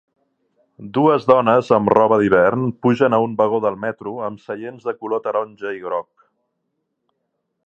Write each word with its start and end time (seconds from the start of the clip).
Dues 0.97 1.27
dones 1.31 1.69
amb 1.77 1.91
roba 1.97 2.19
d'hivern 2.23 2.65
pugen 2.87 3.17
a 3.17 3.21
un 3.27 3.37
vagó 3.43 3.61
del 3.69 3.79
metro 3.87 4.17
amb 4.31 4.45
seients 4.49 4.89
de 4.91 4.99
color 5.05 5.25
taronja 5.29 5.79
i 5.81 5.87
groc. 5.89 6.31